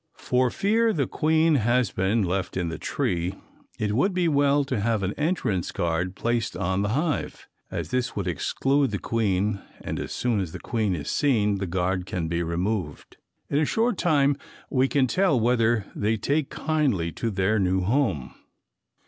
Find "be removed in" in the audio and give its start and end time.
12.27-13.59